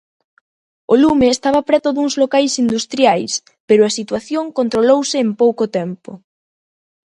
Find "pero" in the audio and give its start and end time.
3.67-3.81